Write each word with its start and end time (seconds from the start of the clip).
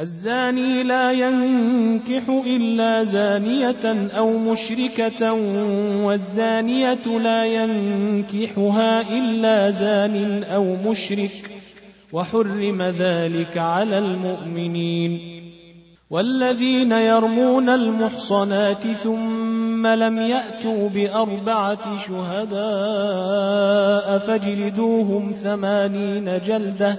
الزاني 0.00 0.82
لا 0.82 1.12
ينكح 1.12 2.28
إلا 2.28 3.04
زانية 3.04 4.10
أو 4.16 4.38
مشركة 4.38 5.32
والزانية 6.04 7.18
لا 7.18 7.44
ينكحها 7.44 9.18
إلا 9.18 9.70
زان 9.70 10.44
أو 10.44 10.64
مشرك 10.64 11.50
وحرم 12.12 12.82
ذلك 12.82 13.58
على 13.58 13.98
المؤمنين. 13.98 15.40
والذين 16.10 16.92
يرمون 16.92 17.68
المحصنات 17.68 18.86
ثم 18.86 19.86
لم 19.86 20.18
يأتوا 20.18 20.88
بأربعة 20.88 21.98
شهداء 21.98 22.58
فاجلدوهم 24.18 25.32
ثمانين 25.32 26.40
جلدة 26.46 26.98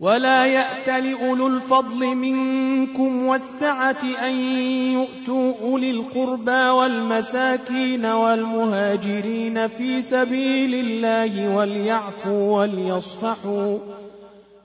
ولا 0.00 0.46
يأت 0.46 0.88
لأولو 0.88 1.46
الفضل 1.46 2.14
منكم 2.14 3.26
والسعة 3.26 4.02
أن 4.26 4.32
يؤتوا 4.92 5.52
أولي 5.62 5.90
القربى 5.90 6.68
والمساكين 6.68 8.06
والمهاجرين 8.06 9.68
في 9.68 10.02
سبيل 10.02 10.74
الله 10.74 11.56
وليعفوا 11.56 12.60
وليصفحوا 12.60 13.78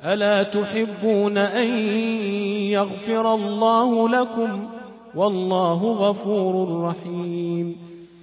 ألا 0.06 0.44
تحبون 0.44 1.38
أن 1.38 1.68
يغفر 2.70 3.34
الله 3.34 4.10
لكم 4.10 4.70
والله 5.16 5.84
غفور 5.84 6.82
رحيم 6.84 7.83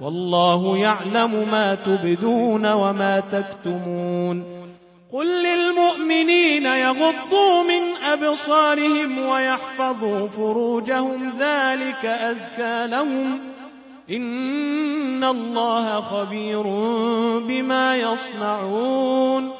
والله 0.00 0.78
يعلم 0.78 1.48
ما 1.50 1.74
تبدون 1.74 2.72
وما 2.72 3.20
تكتمون. 3.20 4.44
قل 5.12 5.26
للمؤمنين 5.26 6.66
يغضوا 6.66 7.62
من 7.62 7.96
أبصارهم 8.12 9.18
ويحفظوا 9.18 10.28
فروجهم 10.28 11.32
ذلك 11.38 12.04
أزكى 12.04 12.86
لهم. 12.86 13.38
إن 14.10 15.24
الله 15.24 16.00
خبير 16.00 16.62
بما 17.38 17.96
يصنعون. 17.96 19.50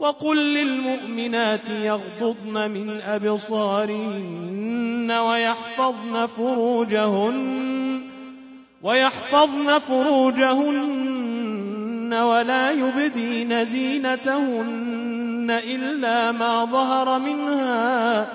وقل 0.00 0.36
للمؤمنات 0.36 1.70
يغضضن 1.70 2.70
من 2.70 3.00
أبصارهن 3.00 5.12
ويحفظن 5.12 6.26
فروجهن. 6.26 7.81
ويحفظن 8.82 9.78
فروجهن 9.78 11.32
ولا 12.14 12.70
يبدين 12.70 13.64
زينتهن 13.64 15.50
إلا 15.50 16.32
ما 16.32 16.64
ظهر 16.64 17.18
منها 17.18 18.28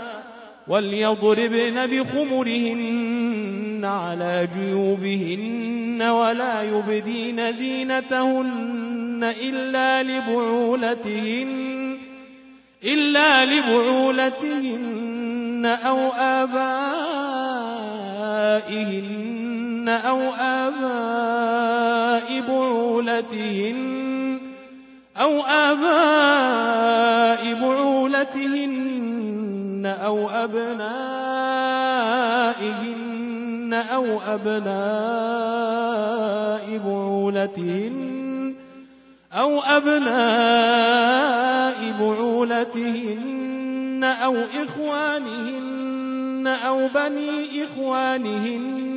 وليضربن 0.68 1.88
بخمرهن 1.88 3.82
على 3.86 4.50
جيوبهن 4.54 6.02
ولا 6.02 6.64
يبدين 6.64 7.54
زينتهن 7.54 9.34
إلا 9.42 10.04
لبعولتهن 10.04 11.98
إلا 12.84 13.46
لبعولتهن 13.46 14.86
أو 15.86 16.12
آبائهن 16.12 16.88
أو 19.90 20.32
آباء 20.40 22.42
بعولتهن 22.48 24.40
أو 25.18 25.42
آباء 25.42 27.54
بعولتهن 27.62 29.86
أو 29.86 30.30
أبنائهن 30.30 30.88
أو 33.74 34.20
أبناء 34.28 34.78
بعولتهن 36.78 38.56
أو 39.34 39.60
أبناء 39.60 41.18
بعولتهن 42.00 44.04
أو 44.24 44.36
إخوانهن 44.64 46.48
أو 46.48 46.88
بني 46.88 47.64
إخوانهن 47.64 48.97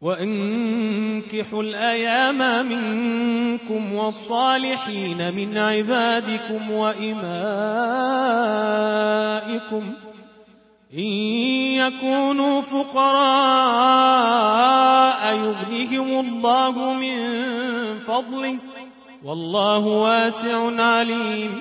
وانكحوا 0.00 1.62
الأيام 1.62 2.66
منكم 2.68 3.94
والصالحين 3.94 5.34
من 5.34 5.58
عبادكم 5.58 6.70
وإمائكم 6.70 7.20
إن 10.94 11.12
يكونوا 11.78 12.60
فقراء 12.60 13.20
يغنيهم 15.34 16.26
الله 16.26 16.92
من 16.92 17.38
فضله 17.98 18.58
والله 19.24 19.86
واسع 19.86 20.82
عليم 20.82 21.60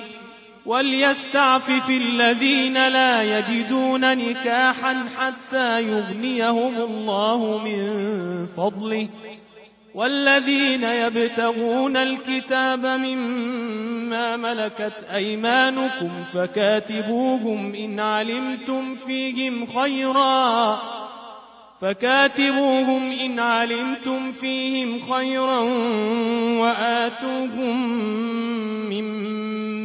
وليستعفف 0.69 1.89
الذين 1.89 2.87
لا 2.87 3.39
يجدون 3.39 4.17
نكاحا 4.17 5.05
حتى 5.17 5.81
يغنيهم 5.81 6.75
الله 6.75 7.57
من 7.57 7.79
فضله. 8.45 9.07
والذين 9.93 10.83
يبتغون 10.83 11.97
الكتاب 11.97 12.85
مما 12.85 14.37
ملكت 14.37 15.05
أيمانكم 15.13 16.23
فكاتبوهم 16.33 17.73
إن 17.75 17.99
علمتم 17.99 18.95
فيهم 18.95 19.65
خيرا. 19.65 20.79
فكاتبوهم 21.81 23.11
إن 23.11 23.39
علمتم 23.39 24.31
فيهم 24.31 24.99
خيرا 24.99 25.59
وآتوهم 26.59 27.89
مما 28.89 29.48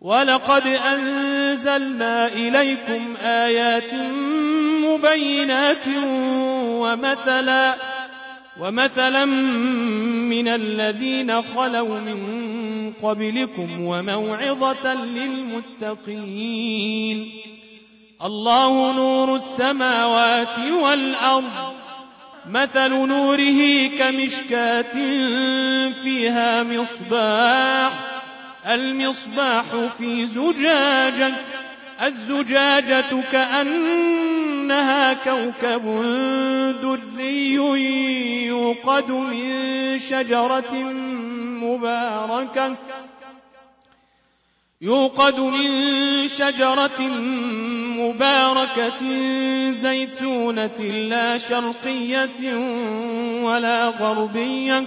ولقد 0.00 0.66
أنزلنا 0.66 2.26
إليكم 2.26 3.16
آيات 3.16 3.94
مبينات 4.84 5.86
ومثلا 6.82 7.76
ومثلا 8.60 9.24
من 9.24 10.48
الذين 10.48 11.42
خلوا 11.42 12.00
من 12.00 12.92
قبلكم 12.92 13.80
وموعظة 13.80 14.94
للمتقين 15.84 16.50
الله 18.24 18.92
نور 18.92 19.36
السماوات 19.36 20.58
والأرض 20.58 21.74
مثل 22.46 22.88
نوره 22.90 23.88
كمشكاة 23.98 24.92
فيها 26.02 26.62
مصباح 26.62 28.09
المصباح 28.66 29.64
في 29.98 30.26
زجاجة 30.26 31.32
الزجاجة 32.02 33.22
كأنها 33.32 35.14
كوكب 35.14 35.82
دري 36.82 37.54
يوقد 38.46 39.10
من 39.10 39.98
شجرة 39.98 40.74
مباركة. 41.62 42.76
يوقد 44.80 45.40
من 45.40 46.28
شجرة 46.28 47.02
مباركة 47.98 49.00
زيتونة 49.70 50.80
لا 51.08 51.38
شرقية 51.38 52.54
ولا 53.42 53.88
غربية. 53.88 54.86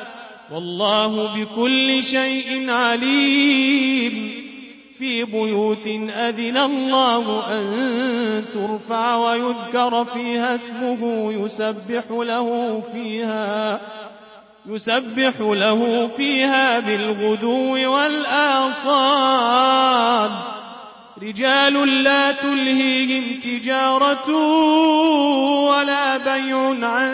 والله 0.53 1.35
بكل 1.35 2.03
شيء 2.03 2.71
عليم. 2.71 4.31
في 4.99 5.23
بيوت 5.23 5.87
أذن 6.09 6.57
الله 6.57 7.43
أن 7.51 8.45
ترفع 8.53 9.15
ويذكر 9.15 10.05
فيها 10.05 10.55
اسمه 10.55 11.33
يسبح 11.33 12.03
له 12.09 12.81
فيها 12.93 13.81
يسبح 14.65 15.33
له 15.39 16.07
فيها 16.07 16.79
بالغدو 16.79 17.93
والآصال. 17.93 19.01
رجال 21.21 22.03
لا 22.03 22.31
تلهيهم 22.31 23.39
تجارة 23.43 24.29
ولا 25.67 26.17
بيع 26.17 26.87
عن 26.87 27.13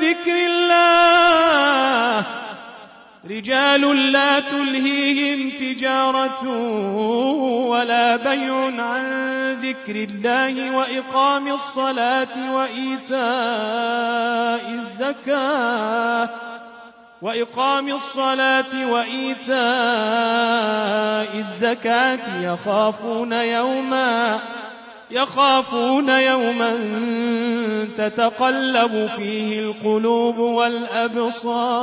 ذكر 0.00 0.36
الله. 0.46 1.51
رجال 3.30 4.12
لا 4.12 4.40
تلهيهم 4.40 5.50
تجارة 5.58 6.48
ولا 7.68 8.16
بيع 8.16 8.82
عن 8.82 9.52
ذكر 9.62 9.96
الله 9.96 10.76
وإقام 10.76 11.48
الصلاة 11.48 12.54
وإيتاء 12.54 13.20
الزكاة 14.70 16.28
وإقام 17.22 17.92
الصلاة 17.92 18.90
وإيتاء 18.90 19.56
الزكاة 21.38 22.42
يخافون 22.42 23.32
يوما 23.32 24.38
يخافون 25.10 26.08
يوما 26.08 26.72
تتقلب 27.96 29.10
فيه 29.16 29.60
القلوب 29.60 30.38
والأبصار 30.38 31.82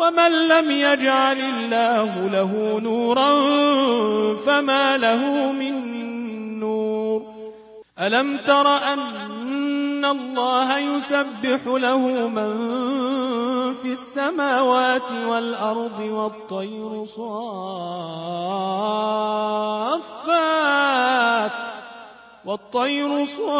ومن 0.00 0.48
لم 0.48 0.70
يجعل 0.70 1.40
الله 1.40 2.28
له 2.28 2.80
نورا 2.80 3.30
فما 4.36 4.96
له 4.96 5.52
من 5.52 5.74
نور. 6.60 7.22
ألم 7.98 8.38
تر 8.38 8.76
أن 8.76 10.04
الله 10.04 10.78
يسبح 10.78 11.66
له 11.66 12.28
من 12.28 12.52
في 13.74 13.92
السماوات 13.92 15.12
والأرض 15.12 16.00
والطير 16.00 17.04
صافات؟ 17.04 17.38
والطير 22.48 23.24
صافات 23.24 23.50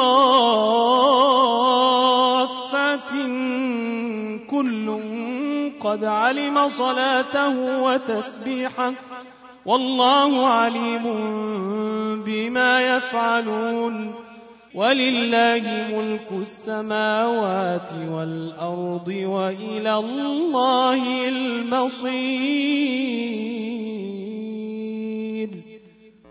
كل 4.51 5.01
قد 5.81 6.05
علم 6.05 6.69
صلاته 6.69 7.83
وتسبيحه 7.83 8.93
والله 9.67 10.47
عليم 10.47 11.05
بما 12.25 12.97
يفعلون 12.97 14.15
ولله 14.75 15.87
ملك 15.93 16.33
السماوات 16.33 17.93
والأرض 18.11 19.09
وإلى 19.09 19.95
الله 19.95 21.29
المصير. 21.29 22.69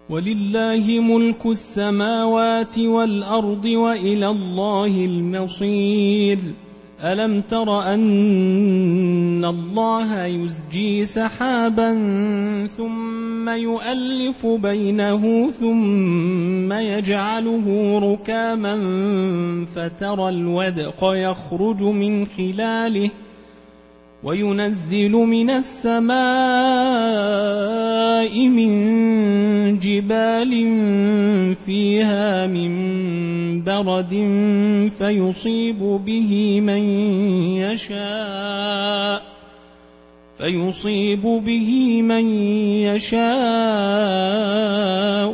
ولله 0.09 0.99
ملك 0.99 1.45
السماوات 1.45 2.79
والأرض 2.79 3.65
وإلى 3.65 4.27
الله 4.27 5.05
المصير. 5.05 6.39
ألم 7.03 7.41
تر 7.41 7.93
أن 7.93 9.45
الله 9.45 10.25
يزجي 10.25 11.05
سحابا 11.05 11.93
ثم 12.67 13.49
يؤلف 13.49 14.47
بينه 14.47 15.51
ثم 15.51 16.73
يجعله 16.73 17.99
ركاما 17.99 18.75
فترى 19.75 20.29
الودق 20.29 20.99
يخرج 21.03 21.83
من 21.83 22.25
خلاله 22.25 23.11
وينزل 24.23 25.11
من 25.11 25.49
السماء 25.49 26.17
من 28.49 29.77
جبال 29.79 30.51
فيها 31.65 32.47
من 32.47 32.71
برد 33.63 34.13
فيصيب 34.97 35.79
به 35.79 36.61
من 36.61 36.83
يشاء 37.61 39.21
فيصيب 40.37 41.21
به 41.21 42.01
من 42.01 42.25
يشاء 42.89 43.27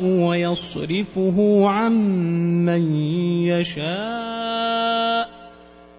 ويصرفه 0.03 1.67
عن 1.67 1.93
من 2.65 2.95
يشاء 3.47 4.32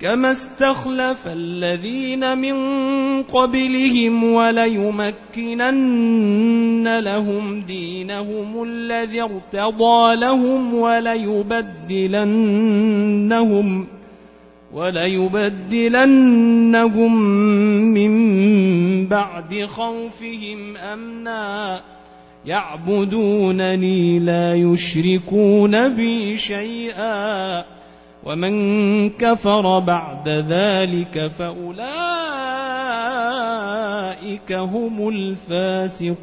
كما 0.00 0.30
استخلف 0.30 1.26
الذين 1.26 2.38
من 2.38 2.56
قبلهم 3.22 4.24
وليمكنن 4.24 5.68
لهم 6.98 7.60
دينهم 7.60 8.62
الذي 8.62 9.22
ارتضى 9.22 10.16
لهم 10.16 10.74
وليبدلنهم 10.74 11.96
وليبدلنهم 14.72 16.04
من 17.94 19.06
بعد 19.06 19.64
خوفهم 19.64 20.76
امنا 20.76 21.80
يعبدونني 22.46 24.18
لا 24.18 24.54
يشركون 24.54 25.88
بي 25.88 26.36
شيئا 26.36 27.75
ومن 28.26 29.10
كفر 29.10 29.78
بعد 29.78 30.28
ذلك 30.28 31.30
فأولئك 31.38 31.86
هم 34.52 35.08
الفاسقون. 35.08 36.16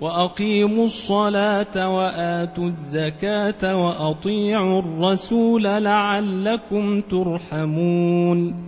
وأقيموا 0.00 0.84
الصلاة 0.84 1.96
وآتوا 1.96 2.64
الزكاة 2.64 3.76
وأطيعوا 3.76 4.82
الرسول 4.82 5.62
لعلكم 5.62 7.00
ترحمون. 7.00 8.67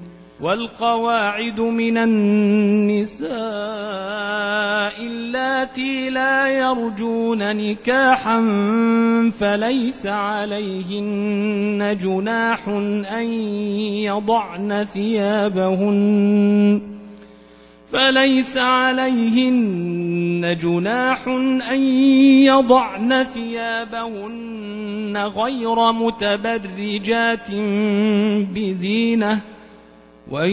والقواعد 0.41 1.59
من 1.59 1.97
النساء 1.97 3.31
اللاتي 5.07 6.09
لا 6.09 6.47
يرجون 6.47 7.55
نكاحا 7.55 8.41
فليس 9.39 10.05
عليهن 10.05 11.97
جناح 12.01 12.67
أن 13.17 13.33
يضعن 14.03 14.85
ثيابهن 14.93 16.81
فليس 17.91 18.57
عليهن 18.57 20.57
جناح 20.61 21.27
أن 21.71 21.81
يضعن 22.45 23.25
ثيابهن 23.33 25.17
غير 25.17 25.91
متبرجات 25.91 27.51
بزينة 28.55 29.41
وان 30.29 30.51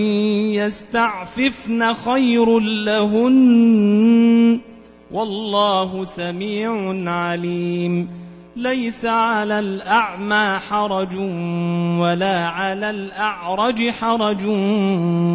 يستعففن 0.54 1.94
خير 1.94 2.58
لهن 2.60 4.60
والله 5.10 6.04
سميع 6.04 6.94
عليم 7.10 8.08
ليس 8.56 9.04
على 9.04 9.58
الاعمى 9.58 10.58
حرج 10.68 11.16
ولا 12.00 12.46
على 12.46 12.90
الاعرج 12.90 13.90
حرج 13.90 14.44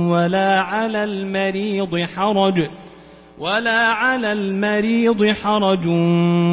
ولا 0.09 0.61
على 0.61 1.03
المريض 1.03 1.99
حرج 2.15 2.69
ولا 3.39 3.87
على 3.87 4.33
المريض 4.33 5.25
حرج 5.25 5.87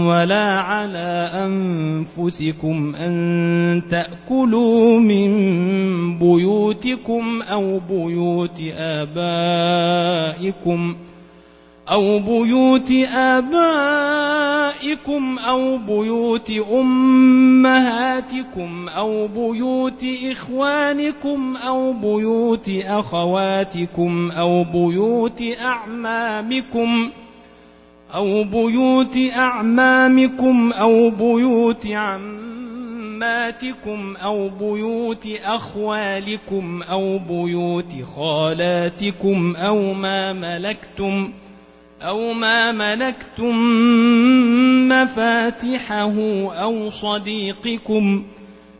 ولا 0.07 0.59
على 0.61 1.31
أنفسكم 1.35 2.95
أن 2.95 3.83
تأكلوا 3.91 5.01
من 5.01 6.19
بيوتكم 6.19 7.43
أو 7.43 7.81
بيوت 7.91 8.63
آبائكم 8.77 9.91
أو 11.91 12.19
بيوت 12.19 12.91
آبائكم 13.15 14.59
أو 15.39 15.79
بيوت 15.79 16.51
أمهاتكم 16.73 18.19
أو 18.89 19.29
بيوت 19.29 20.07
إخوانكم 20.33 21.57
أو 21.67 21.93
بيوت 21.93 22.71
أخواتكم 22.87 24.31
أو 24.31 24.65
بيوت 24.65 25.43
أعمامكم 25.61 27.11
أو 28.15 28.45
بيوت 28.45 29.19
أعمامكم 29.37 30.73
أو 30.73 31.11
بيوت 31.11 31.87
عماتكم 31.87 33.37
أو 34.25 34.49
بيوت 34.49 35.29
أخوالكم 35.45 36.83
أو 36.83 37.19
بيوت 37.19 37.93
خالاتكم 38.17 39.57
أو 39.57 39.93
ما 39.93 40.33
ملكتم 40.33 41.29
ۖ 41.29 41.31
أو 42.03 42.33
ما 42.33 42.73
ملكتم 42.73 43.57
مفاتحه 44.89 46.15
أو 46.63 46.91
صديقكم 46.91 48.25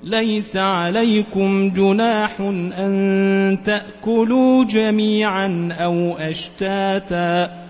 ليس 0.03 0.57
عليكم 0.57 1.71
جناح 1.71 2.41
أن 2.79 3.59
تأكلوا 3.65 4.65
جميعا 4.65 5.69
أو 5.73 6.17
أشتاتا. 6.19 7.70